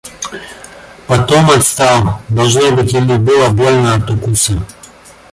Потом 1.05 1.51
отстал,— 1.51 2.21
должно 2.29 2.71
быть, 2.71 2.91
ему 2.91 3.19
было 3.19 3.49
больно 3.49 3.93
от 3.97 4.09
укуса. 4.09 4.53